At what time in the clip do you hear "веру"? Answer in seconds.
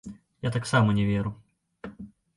1.11-1.35